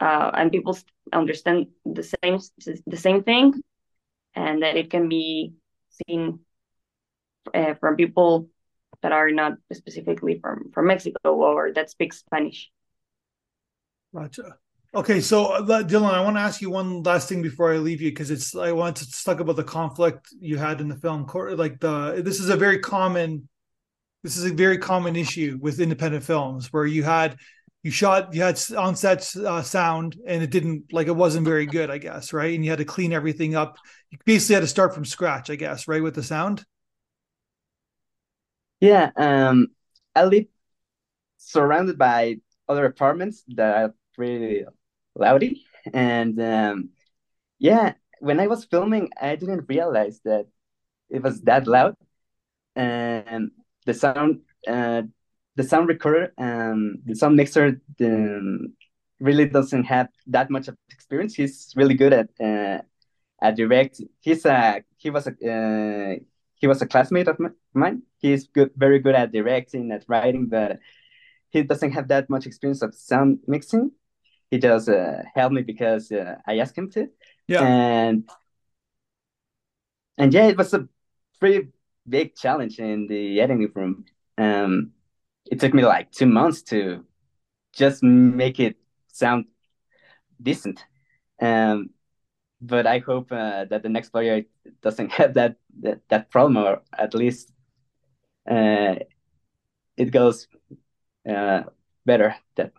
uh, 0.01 0.31
and 0.35 0.53
people 0.53 0.79
understand 1.13 1.69
the 1.85 2.03
same 2.03 2.39
the 2.87 2.97
same 2.97 3.23
thing, 3.23 3.55
and 4.35 4.63
that 4.63 4.77
it 4.77 4.91
can 4.91 5.09
be 5.09 5.55
seen 6.07 6.41
uh, 7.55 7.75
from 7.75 7.97
people 7.97 8.49
that 9.03 9.13
are 9.13 9.31
not 9.31 9.55
specifically 9.73 10.39
from 10.41 10.71
from 10.73 10.87
Mexico 10.87 11.35
or 11.35 11.73
that 11.73 11.91
speak 11.91 12.13
Spanish. 12.13 12.71
Gotcha. 14.15 14.57
Okay, 14.95 15.21
so 15.21 15.47
uh, 15.47 15.83
Dylan, 15.83 16.15
I 16.15 16.23
want 16.23 16.37
to 16.37 16.41
ask 16.41 16.63
you 16.63 16.71
one 16.71 17.03
last 17.03 17.29
thing 17.29 17.43
before 17.43 17.75
I 17.75 17.77
leave 17.77 18.01
you 18.01 18.11
because 18.11 18.31
it's 18.31 18.57
I 18.57 18.73
want 18.73 18.97
to 18.97 19.25
talk 19.25 19.41
about 19.41 19.57
the 19.57 19.65
conflict 19.65 20.29
you 20.41 20.57
had 20.57 20.81
in 20.81 20.89
the 20.89 20.97
film. 20.97 21.27
Like 21.57 21.79
the 21.79 22.23
this 22.25 22.41
is 22.41 22.49
a 22.49 22.57
very 22.57 22.79
common, 22.79 23.49
this 24.23 24.39
is 24.39 24.51
a 24.51 24.55
very 24.55 24.79
common 24.79 25.15
issue 25.15 25.59
with 25.61 25.79
independent 25.79 26.25
films 26.25 26.73
where 26.73 26.87
you 26.87 27.03
had 27.03 27.37
you 27.89 27.93
shot 27.93 28.35
you 28.35 28.43
had 28.43 28.61
on 28.77 28.95
set 28.95 29.35
uh, 29.37 29.63
sound 29.63 30.15
and 30.27 30.43
it 30.43 30.51
didn't 30.51 30.93
like 30.93 31.07
it 31.07 31.17
wasn't 31.17 31.47
very 31.47 31.65
good, 31.65 31.89
I 31.89 31.97
guess, 31.97 32.35
right? 32.35 32.55
And 32.55 32.63
you 32.63 32.69
had 32.69 32.81
to 32.81 32.85
clean 32.85 33.15
everything 33.15 33.57
up. 33.57 33.79
You 34.11 34.19
basically 34.27 34.57
had 34.57 34.61
to 34.61 34.67
start 34.67 34.93
from 34.93 35.07
scratch, 35.07 35.49
I 35.49 35.57
guess, 35.57 35.89
right, 35.89 36.03
with 36.03 36.15
the 36.15 36.23
sound. 36.23 36.67
Yeah, 38.81 39.11
um, 39.17 39.69
I 40.15 40.27
live 40.27 40.49
surrounded 41.39 41.97
by 41.97 42.41
other 42.69 42.85
apartments 42.85 43.43
that 43.57 43.75
are 43.75 43.95
pretty 44.15 44.67
loudy. 45.15 45.65
And 45.91 46.39
um, 46.43 46.91
yeah, 47.59 47.95
when 48.21 48.39
I 48.39 48.49
was 48.49 48.67
filming, 48.67 49.09
I 49.19 49.37
didn't 49.37 49.65
realize 49.67 50.21
that 50.27 50.45
it 51.09 51.23
was 51.23 51.41
that 51.45 51.67
loud. 51.67 51.97
And 52.77 53.53
the 53.87 53.95
sound, 53.95 54.43
uh, 54.67 55.05
the 55.59 55.65
sound 55.65 55.89
recorder, 55.89 56.33
and 56.39 57.03
the 57.05 57.17
sound 57.17 57.35
mixer, 57.35 57.81
really 59.21 59.47
doesn't 59.49 59.85
have 59.85 60.09
that 60.29 60.51
much 60.51 60.69
of 60.69 60.77
experience. 60.91 61.35
He's 61.35 61.73
really 61.75 61.95
good 61.95 62.13
at 62.13 62.29
uh, 62.41 62.79
at 63.43 63.57
direct. 63.57 64.01
He's 64.21 64.47
a 64.47 64.85
he 64.97 65.11
was 65.11 65.27
a 65.27 65.33
uh, 65.33 66.15
he 66.55 66.67
was 66.69 66.81
a 66.81 66.87
classmate 66.87 67.27
of 67.27 67.39
mine. 67.75 68.03
He's 68.19 68.47
good, 68.47 68.71
very 68.77 69.01
good 69.01 69.17
at 69.17 69.33
directing, 69.33 69.91
at 69.91 70.05
writing, 70.07 70.47
but 70.47 70.79
he 71.51 71.65
doesn't 71.65 71.91
have 71.91 72.07
that 72.09 72.31
much 72.31 72.47
experience 72.47 72.83
of 72.83 72.95
sound 72.95 73.41
mixing. 73.49 73.91
He 74.53 74.59
just 74.59 74.89
uh, 74.89 75.23
helped 75.35 75.55
me 75.55 75.63
because 75.63 76.13
uh, 76.13 76.37
I 76.47 76.59
asked 76.59 76.79
him 76.79 76.89
to. 76.93 77.09
Yeah. 77.49 77.65
And 77.65 78.31
and 80.17 80.33
yeah, 80.33 80.47
it 80.47 80.57
was 80.57 80.73
a 80.73 80.87
pretty 81.41 81.69
big 82.09 82.37
challenge 82.37 82.79
in 82.79 83.09
the 83.09 83.41
editing 83.41 83.73
room. 83.75 84.05
Um, 84.37 84.93
it 85.51 85.61
took 85.61 85.75
me 85.75 85.85
like 85.85 86.11
two 86.13 86.27
months 86.27 86.63
to 86.63 87.05
just 87.73 88.03
make 88.03 88.61
it 88.61 88.77
sound 89.09 89.47
decent. 90.41 90.85
Um, 91.41 91.91
but 92.61 92.87
I 92.87 92.99
hope 92.99 93.31
uh, 93.31 93.65
that 93.67 93.83
the 93.83 93.89
next 93.89 94.11
player 94.11 94.43
doesn't 94.83 95.13
have 95.19 95.35
that 95.35 95.57
that, 95.81 96.01
that 96.09 96.31
problem, 96.31 96.57
or 96.57 96.83
at 96.97 97.15
least 97.15 97.53
uh, 98.51 98.97
it 99.97 100.11
goes 100.11 100.49
uh, 101.29 101.63
better. 102.05 102.35
That 102.57 102.73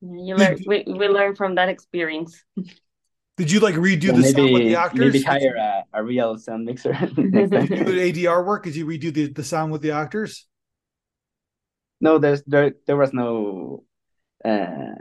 you 0.00 0.36
learn. 0.36 0.58
we, 0.66 0.84
we 0.86 1.08
learn 1.08 1.34
from 1.34 1.54
that 1.56 1.68
experience. 1.68 2.44
Did 3.36 3.52
you 3.52 3.60
like 3.60 3.76
redo 3.76 4.08
the 4.08 4.12
maybe, 4.14 4.32
sound 4.32 4.52
with 4.52 4.62
the 4.62 4.74
actors? 4.74 5.12
Maybe 5.14 5.22
hire 5.22 5.54
a, 5.56 5.84
a 5.92 6.02
real 6.02 6.36
sound 6.38 6.64
mixer. 6.64 6.92
Did 7.14 7.70
you 7.70 7.84
do 7.84 8.12
ADR 8.12 8.44
work? 8.44 8.64
Did 8.64 8.74
you 8.74 8.84
redo 8.84 9.14
the, 9.14 9.32
the 9.32 9.44
sound 9.44 9.70
with 9.70 9.80
the 9.80 9.92
actors? 9.92 10.46
No, 12.00 12.18
there's 12.18 12.42
there 12.44 12.74
there 12.86 12.96
was 12.96 13.12
no 13.12 13.84
uh, 14.44 14.94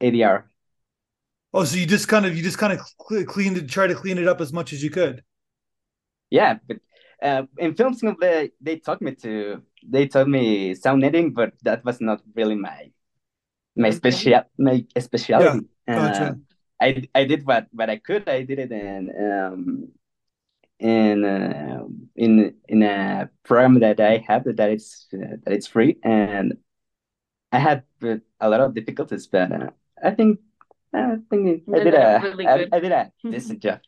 ADR. 0.00 0.50
Oh, 1.52 1.64
so 1.64 1.76
you 1.76 1.86
just 1.86 2.08
kind 2.08 2.26
of 2.26 2.36
you 2.36 2.42
just 2.42 2.58
kind 2.58 2.72
of 2.72 2.80
cleaned 3.26 3.56
it, 3.56 3.68
try 3.68 3.86
to 3.86 3.94
clean 3.94 4.18
it 4.18 4.28
up 4.28 4.40
as 4.40 4.52
much 4.52 4.72
as 4.72 4.82
you 4.82 4.90
could. 4.90 5.24
Yeah, 6.30 6.58
but 6.66 6.78
uh, 7.22 7.44
in 7.58 7.74
film 7.74 7.94
school 7.94 8.14
they 8.20 8.50
they 8.60 8.76
taught 8.78 9.00
me 9.00 9.14
to 9.16 9.62
they 9.88 10.06
taught 10.08 10.28
me 10.28 10.74
sound 10.74 11.04
editing, 11.04 11.32
but 11.32 11.54
that 11.62 11.84
was 11.84 12.00
not 12.00 12.22
really 12.34 12.56
my 12.56 12.90
my 13.76 13.90
special 13.90 14.42
my 14.58 14.86
specialty. 14.98 15.50
Yeah, 15.54 15.60
gotcha. 15.94 16.26
Uh, 16.28 16.34
I 16.80 17.08
I 17.14 17.24
did 17.24 17.46
what 17.46 17.68
what 17.72 17.90
I 17.90 17.98
could. 17.98 18.28
I 18.28 18.42
did 18.44 18.58
it 18.60 18.72
in 18.72 19.10
um 19.16 19.92
in 20.78 21.24
uh, 21.24 21.84
in 22.14 22.54
in 22.68 22.82
a 22.82 23.30
program 23.44 23.80
that 23.80 24.00
I 24.00 24.24
have 24.28 24.44
that 24.44 24.70
it's 24.70 25.06
uh, 25.14 25.36
that 25.44 25.52
it's 25.52 25.66
free, 25.66 25.96
and 26.02 26.58
I 27.52 27.58
had 27.58 27.84
a 28.02 28.48
lot 28.48 28.60
of 28.60 28.74
difficulties, 28.74 29.26
but 29.26 29.52
uh, 29.52 29.70
I 30.02 30.10
think 30.10 30.40
I 30.92 31.16
think 31.30 31.62
I 31.74 31.78
did 31.78 31.94
a 31.94 32.20
really 32.22 32.46
I, 32.46 32.66
I 32.72 32.80
did 32.80 32.92
a 32.92 33.12
decent 33.22 33.62
job. 33.62 33.80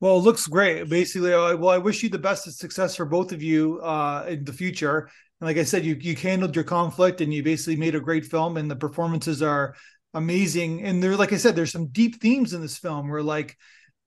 Well, 0.00 0.18
it 0.18 0.22
looks 0.22 0.46
great. 0.46 0.88
Basically, 0.90 1.30
well, 1.30 1.70
I 1.70 1.78
wish 1.78 2.02
you 2.02 2.10
the 2.10 2.18
best 2.18 2.46
of 2.46 2.52
success 2.52 2.96
for 2.96 3.06
both 3.06 3.32
of 3.32 3.42
you 3.42 3.80
uh, 3.80 4.26
in 4.28 4.44
the 4.44 4.52
future. 4.52 5.08
And 5.40 5.48
like 5.48 5.56
I 5.56 5.64
said, 5.64 5.84
you 5.84 5.94
you 5.94 6.14
handled 6.14 6.54
your 6.54 6.64
conflict 6.64 7.22
and 7.22 7.32
you 7.32 7.42
basically 7.42 7.76
made 7.76 7.94
a 7.94 8.00
great 8.00 8.26
film, 8.26 8.58
and 8.58 8.70
the 8.70 8.76
performances 8.76 9.40
are 9.40 9.74
amazing. 10.12 10.82
And 10.84 11.02
there, 11.02 11.16
like 11.16 11.32
I 11.32 11.38
said, 11.38 11.56
there's 11.56 11.72
some 11.72 11.86
deep 11.86 12.20
themes 12.20 12.52
in 12.52 12.60
this 12.60 12.76
film 12.76 13.08
where, 13.08 13.22
like, 13.22 13.56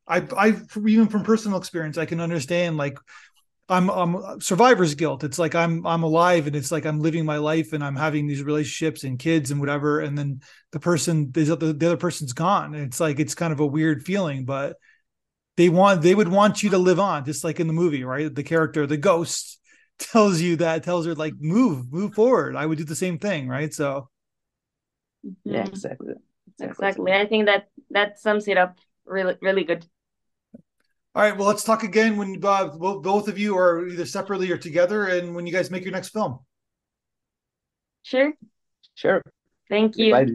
I, 0.08 0.20
I 0.38 0.54
even 0.86 1.08
from 1.08 1.24
personal 1.24 1.58
experience, 1.58 1.98
I 1.98 2.06
can 2.06 2.22
understand 2.22 2.78
like 2.78 2.98
I'm 3.70 3.90
I'm 3.90 4.40
survivor's 4.40 4.96
guilt. 4.96 5.24
It's 5.24 5.38
like 5.40 5.56
I'm 5.56 5.86
I'm 5.86 6.04
alive 6.04 6.48
and 6.48 6.56
it's 6.56 6.72
like 6.72 6.86
I'm 6.86 7.02
living 7.02 7.26
my 7.26 7.38
life 7.38 7.74
and 7.74 7.84
I'm 7.84 7.98
having 7.98 8.26
these 8.28 8.44
relationships 8.44 9.04
and 9.04 9.20
kids 9.20 9.52
and 9.52 9.60
whatever. 9.60 10.00
And 10.00 10.18
then 10.18 10.42
the 10.72 10.80
person 10.80 11.32
the, 11.32 11.44
the 11.56 11.88
other 11.88 11.98
person's 11.98 12.34
gone. 12.34 12.76
It's 12.76 13.00
like 13.00 13.20
it's 13.20 13.36
kind 13.36 13.52
of 13.52 13.60
a 13.60 13.66
weird 13.66 14.04
feeling, 14.04 14.46
but 14.46 14.78
they 15.58 15.70
want 15.70 16.02
they 16.02 16.16
would 16.16 16.30
want 16.30 16.64
you 16.64 16.70
to 16.72 16.78
live 16.78 17.00
on, 17.00 17.26
just 17.26 17.44
like 17.44 17.60
in 17.60 17.68
the 17.68 17.74
movie, 17.74 18.04
right? 18.04 18.34
The 18.34 18.44
character, 18.44 18.88
the 18.88 18.98
ghost, 18.98 19.60
tells 20.00 20.40
you 20.40 20.58
that 20.58 20.84
tells 20.84 21.06
her 21.06 21.16
like 21.16 21.34
move, 21.40 21.92
move 21.92 22.14
forward. 22.14 22.56
I 22.56 22.66
would 22.66 22.78
do 22.78 22.84
the 22.84 22.96
same 22.96 23.18
thing, 23.18 23.48
right? 23.48 23.74
So 23.74 24.10
yeah, 25.44 25.66
exactly. 25.66 26.14
Exactly. 26.60 26.88
exactly. 26.88 27.12
I 27.14 27.26
think 27.28 27.46
that 27.48 27.70
that 27.92 28.20
sums 28.20 28.48
it 28.48 28.58
up 28.58 28.78
really 29.06 29.36
really 29.42 29.64
good. 29.64 29.86
All 31.18 31.24
right. 31.24 31.36
Well, 31.36 31.48
let's 31.48 31.64
talk 31.64 31.82
again 31.82 32.16
when 32.16 32.40
uh, 32.46 32.68
both 32.68 33.28
of 33.28 33.40
you 33.40 33.58
are 33.58 33.88
either 33.88 34.06
separately 34.06 34.52
or 34.52 34.58
together, 34.58 35.06
and 35.06 35.34
when 35.34 35.48
you 35.48 35.52
guys 35.52 35.72
make 35.72 35.84
your 35.84 35.92
next 35.92 36.10
film. 36.10 36.38
Sure. 38.04 38.34
Sure. 38.94 39.24
Thank 39.68 39.98
you. 39.98 40.12
Bye. 40.12 40.28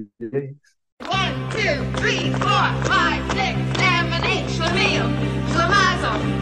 One, 1.07 1.51
two, 1.53 1.85
three, 2.01 2.33
four, 2.33 2.67
five, 2.91 3.23
six, 3.31 3.61
seven, 3.79 4.25
eight. 4.25 4.45
Schlemiel, 4.51 5.07
Schlemazel, 5.53 6.42